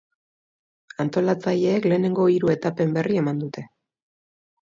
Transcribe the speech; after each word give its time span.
Antolatzaileek 1.03 1.85
lehenengo 1.91 2.25
hiru 2.35 2.51
etapen 2.55 2.97
berri 2.97 3.19
eman 3.25 3.43
dute. 3.43 3.67